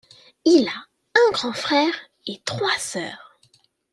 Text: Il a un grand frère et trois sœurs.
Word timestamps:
Il 0.45 0.67
a 0.67 0.73
un 1.13 1.31
grand 1.31 1.53
frère 1.53 1.93
et 2.25 2.41
trois 2.43 2.75
sœurs. 2.79 3.37